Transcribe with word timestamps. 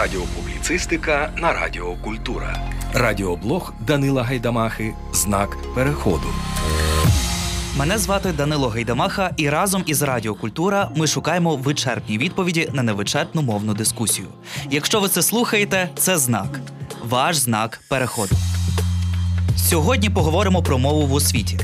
Радіопубліцистика 0.00 1.32
на 1.36 1.52
Радіо 1.52 1.94
Культура. 1.94 2.58
Радіоблог 2.94 3.74
Данила 3.86 4.22
Гайдамахи. 4.22 4.94
Знак 5.12 5.56
переходу. 5.74 6.26
Мене 7.76 7.98
звати 7.98 8.32
Данило 8.32 8.68
Гайдамаха, 8.68 9.30
і 9.36 9.50
разом 9.50 9.82
із 9.86 10.02
Радіо 10.02 10.34
Культура 10.34 10.90
ми 10.96 11.06
шукаємо 11.06 11.56
вичерпні 11.56 12.18
відповіді 12.18 12.68
на 12.72 12.82
невичерпну 12.82 13.42
мовну 13.42 13.74
дискусію. 13.74 14.28
Якщо 14.70 15.00
ви 15.00 15.08
це 15.08 15.22
слухаєте, 15.22 15.88
це 15.96 16.18
знак. 16.18 16.60
Ваш 17.08 17.36
знак 17.36 17.80
переходу. 17.88 18.36
Сьогодні 19.56 20.10
поговоримо 20.10 20.62
про 20.62 20.78
мову 20.78 21.06
в 21.06 21.12
освіті. 21.12 21.60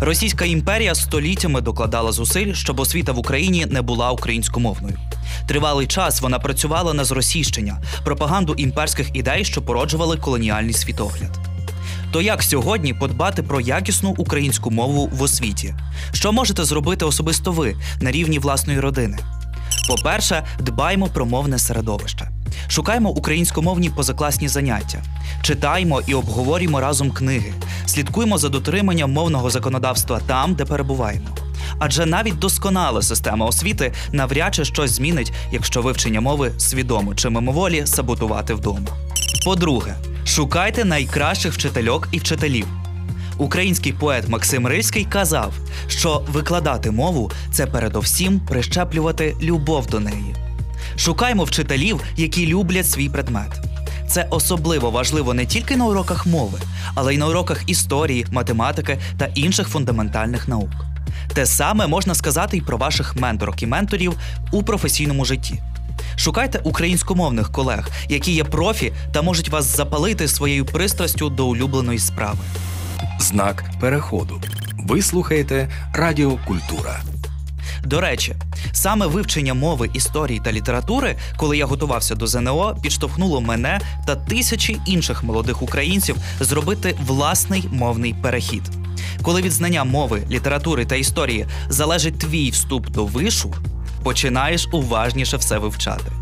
Російська 0.00 0.44
імперія 0.44 0.94
століттями 0.94 1.60
докладала 1.60 2.12
зусиль, 2.12 2.52
щоб 2.52 2.80
освіта 2.80 3.12
в 3.12 3.18
Україні 3.18 3.66
не 3.66 3.82
була 3.82 4.10
українськомовною. 4.10 4.98
Тривалий 5.48 5.86
час 5.86 6.20
вона 6.20 6.38
працювала 6.38 6.94
на 6.94 7.04
зросійщення, 7.04 7.82
пропаганду 8.04 8.54
імперських 8.54 9.16
ідей, 9.16 9.44
що 9.44 9.62
породжували 9.62 10.16
колоніальний 10.16 10.74
світогляд. 10.74 11.38
То 12.12 12.22
як 12.22 12.42
сьогодні 12.42 12.94
подбати 12.94 13.42
про 13.42 13.60
якісну 13.60 14.14
українську 14.18 14.70
мову 14.70 15.10
в 15.12 15.22
освіті? 15.22 15.74
Що 16.12 16.32
можете 16.32 16.64
зробити 16.64 17.04
особисто 17.04 17.52
ви 17.52 17.76
на 18.00 18.10
рівні 18.10 18.38
власної 18.38 18.80
родини? 18.80 19.18
По-перше, 19.88 20.46
дбаймо 20.60 21.06
про 21.06 21.26
мовне 21.26 21.58
середовище. 21.58 22.39
Шукаємо 22.68 23.10
українськомовні 23.10 23.90
позакласні 23.90 24.48
заняття, 24.48 25.02
читаємо 25.42 26.02
і 26.06 26.14
обговорюємо 26.14 26.80
разом 26.80 27.10
книги, 27.10 27.52
слідкуємо 27.86 28.38
за 28.38 28.48
дотриманням 28.48 29.12
мовного 29.12 29.50
законодавства 29.50 30.20
там, 30.26 30.54
де 30.54 30.64
перебуваємо. 30.64 31.28
Адже 31.78 32.06
навіть 32.06 32.38
досконала 32.38 33.02
система 33.02 33.46
освіти 33.46 33.92
навряд 34.12 34.54
чи 34.54 34.64
щось 34.64 34.90
змінить, 34.90 35.32
якщо 35.52 35.82
вивчення 35.82 36.20
мови 36.20 36.52
свідомо 36.58 37.14
чи 37.14 37.30
мимоволі 37.30 37.86
саботувати 37.86 38.54
вдома. 38.54 38.88
По-друге, 39.44 39.94
шукайте 40.26 40.84
найкращих 40.84 41.52
вчительок 41.52 42.08
і 42.12 42.18
вчителів. 42.18 42.66
Український 43.38 43.92
поет 43.92 44.28
Максим 44.28 44.66
Рильський 44.66 45.04
казав, 45.04 45.52
що 45.88 46.22
викладати 46.28 46.90
мову 46.90 47.30
це 47.52 47.66
передовсім 47.66 48.40
прищеплювати 48.40 49.36
любов 49.42 49.86
до 49.86 50.00
неї. 50.00 50.34
Шукаймо 51.00 51.44
вчителів, 51.44 52.00
які 52.16 52.46
люблять 52.46 52.90
свій 52.90 53.08
предмет. 53.08 53.60
Це 54.08 54.26
особливо 54.30 54.90
важливо 54.90 55.34
не 55.34 55.46
тільки 55.46 55.76
на 55.76 55.86
уроках 55.86 56.26
мови, 56.26 56.58
але 56.94 57.14
й 57.14 57.18
на 57.18 57.26
уроках 57.26 57.62
історії, 57.66 58.26
математики 58.30 58.98
та 59.18 59.26
інших 59.34 59.68
фундаментальних 59.68 60.48
наук. 60.48 60.70
Те 61.34 61.46
саме 61.46 61.86
можна 61.86 62.14
сказати 62.14 62.56
і 62.56 62.60
про 62.60 62.76
ваших 62.76 63.16
менторок 63.16 63.62
і 63.62 63.66
менторів 63.66 64.16
у 64.52 64.62
професійному 64.62 65.24
житті. 65.24 65.62
Шукайте 66.16 66.60
українськомовних 66.64 67.52
колег, 67.52 67.88
які 68.08 68.32
є 68.32 68.44
профі 68.44 68.92
та 69.12 69.22
можуть 69.22 69.48
вас 69.48 69.76
запалити 69.76 70.28
своєю 70.28 70.64
пристрастю 70.64 71.30
до 71.30 71.46
улюбленої 71.46 71.98
справи. 71.98 72.38
Знак 73.20 73.64
переходу. 73.80 74.42
Ви 74.78 75.02
слухаєте 75.02 75.68
Радіо 75.94 76.38
Культура. 76.46 77.00
До 77.84 78.00
речі, 78.00 78.34
саме 78.72 79.06
вивчення 79.06 79.54
мови, 79.54 79.90
історії 79.94 80.40
та 80.44 80.52
літератури, 80.52 81.16
коли 81.36 81.58
я 81.58 81.66
готувався 81.66 82.14
до 82.14 82.26
ЗНО, 82.26 82.76
підштовхнуло 82.82 83.40
мене 83.40 83.80
та 84.06 84.16
тисячі 84.16 84.80
інших 84.86 85.24
молодих 85.24 85.62
українців 85.62 86.16
зробити 86.40 86.96
власний 87.06 87.64
мовний 87.72 88.14
перехід. 88.22 88.62
Коли 89.22 89.42
від 89.42 89.52
знання 89.52 89.84
мови, 89.84 90.22
літератури 90.30 90.84
та 90.84 90.96
історії 90.96 91.46
залежить 91.68 92.18
твій 92.18 92.50
вступ 92.50 92.88
до 92.88 93.04
вишу, 93.04 93.54
починаєш 94.02 94.68
уважніше 94.72 95.36
все 95.36 95.58
вивчати. 95.58 96.12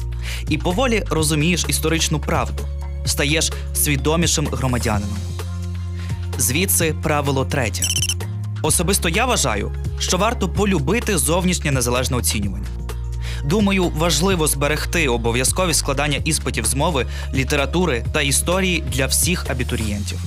І 0.48 0.58
поволі 0.58 1.04
розумієш 1.10 1.64
історичну 1.68 2.18
правду, 2.18 2.64
стаєш 3.04 3.52
свідомішим 3.74 4.46
громадянином. 4.46 5.18
Звідси 6.38 6.94
правило 7.02 7.44
третє. 7.44 7.82
Особисто 8.62 9.08
я 9.08 9.26
вважаю, 9.26 9.72
що 9.98 10.18
варто 10.18 10.48
полюбити 10.48 11.18
зовнішнє 11.18 11.70
незалежне 11.70 12.16
оцінювання. 12.16 12.66
Думаю, 13.44 13.92
важливо 13.96 14.46
зберегти 14.46 15.08
обов'язкові 15.08 15.74
складання 15.74 16.18
іспитів 16.24 16.66
з 16.66 16.74
мови, 16.74 17.06
літератури 17.34 18.04
та 18.12 18.20
історії 18.20 18.84
для 18.92 19.06
всіх 19.06 19.50
абітурієнтів. 19.50 20.18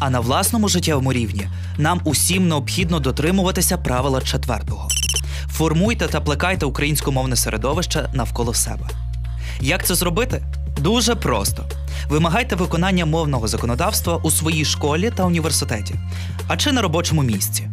А 0.00 0.10
на 0.10 0.20
власному 0.20 0.68
життєвому 0.68 1.12
рівні 1.12 1.48
нам 1.78 2.00
усім 2.04 2.48
необхідно 2.48 3.00
дотримуватися 3.00 3.78
правила 3.78 4.20
четвертого: 4.20 4.88
формуйте 5.48 6.08
та 6.08 6.20
плекайте 6.20 6.66
українськомовне 6.66 7.36
середовище 7.36 8.10
навколо 8.12 8.54
себе. 8.54 8.88
Як 9.60 9.86
це 9.86 9.94
зробити? 9.94 10.42
Дуже 10.80 11.14
просто. 11.14 11.64
Вимагайте 12.08 12.56
виконання 12.56 13.06
мовного 13.06 13.48
законодавства 13.48 14.16
у 14.16 14.30
своїй 14.30 14.64
школі 14.64 15.12
та 15.16 15.24
університеті, 15.24 15.94
а 16.48 16.56
чи 16.56 16.72
на 16.72 16.82
робочому 16.82 17.22
місці. 17.22 17.68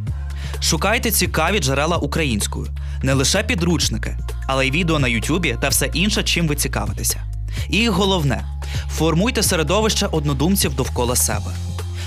Шукайте 0.61 1.11
цікаві 1.11 1.59
джерела 1.59 1.97
українською, 1.97 2.67
не 3.03 3.13
лише 3.13 3.43
підручники, 3.43 4.17
але 4.47 4.67
й 4.67 4.71
відео 4.71 4.99
на 4.99 5.07
Ютубі 5.07 5.57
та 5.61 5.69
все 5.69 5.85
інше, 5.85 6.23
чим 6.23 6.47
ви 6.47 6.55
цікавитеся. 6.55 7.23
І 7.69 7.89
головне, 7.89 8.45
формуйте 8.89 9.43
середовище 9.43 10.07
однодумців 10.11 10.75
довкола 10.75 11.15
себе. 11.15 11.51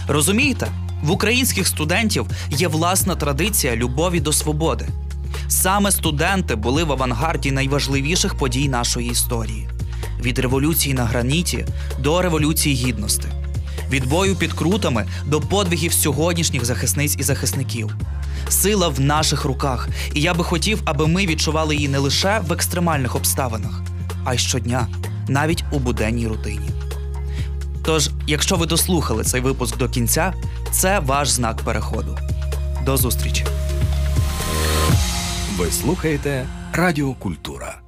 Розумієте, 0.09 0.69
в 1.03 1.11
українських 1.11 1.69
студентів 1.69 2.27
є 2.51 2.69
власна 2.69 3.15
традиція 3.15 3.77
любові 3.77 4.21
до 4.21 4.33
свободи. 4.33 4.89
Саме 5.49 5.91
студенти 5.91 6.57
були 6.57 6.85
в 6.85 6.93
авангарді 6.93 7.53
найважливіших 7.53 8.35
подій 8.35 8.69
нашої 8.69 9.11
історії: 9.11 9.69
від 10.21 10.39
революції 10.39 10.95
на 10.95 11.05
граніті 11.05 11.67
до 11.99 12.23
революції 12.23 12.75
гідності, 12.75 13.29
від 13.91 14.09
бою 14.09 14.37
під 14.37 14.53
крутами 14.53 15.07
до 15.27 15.41
подвигів 15.41 15.93
сьогоднішніх 15.93 16.65
захисниць 16.65 17.17
і 17.19 17.23
захисників. 17.23 17.97
Сила 18.49 18.89
в 18.89 19.01
наших 19.01 19.45
руках, 19.45 19.89
і 20.15 20.21
я 20.21 20.35
би 20.35 20.45
хотів, 20.45 20.83
аби 20.85 21.07
ми 21.07 21.27
відчували 21.27 21.75
її 21.75 21.89
не 21.89 21.99
лише 21.99 22.41
в 22.49 22.53
екстремальних 22.53 23.17
обставинах, 23.17 23.83
а 24.25 24.35
й 24.35 24.39
щодня, 24.39 24.89
навіть 25.29 25.65
у 25.73 25.79
буденній 25.79 26.27
рутині. 26.27 26.71
Тож, 27.85 28.11
якщо 28.27 28.57
ви 28.57 28.67
дослухали 28.67 29.25
цей 29.25 29.41
випуск 29.41 29.77
до 29.77 29.89
кінця, 29.89 30.35
це 30.71 30.99
ваш 30.99 31.29
знак 31.29 31.57
переходу. 31.57 32.19
До 32.85 32.97
зустрічі! 32.97 33.45
Ви 35.59 35.71
слухаєте 35.71 36.47
Радіо 36.73 37.15
Культура. 37.15 37.86